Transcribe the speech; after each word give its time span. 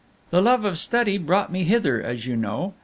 "The 0.31 0.41
love 0.41 0.65
of 0.65 0.79
study 0.79 1.19
brought 1.19 1.51
me 1.51 1.63
hither, 1.63 2.01
as 2.01 2.25
you 2.25 2.35
know. 2.35 2.73